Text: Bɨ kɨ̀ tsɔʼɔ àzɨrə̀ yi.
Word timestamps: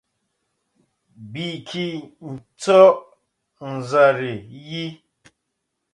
Bɨ 1.31 1.43
kɨ̀ 1.67 1.85
tsɔʼɔ 2.59 2.89
àzɨrə̀ 3.67 4.33
yi. 4.69 4.83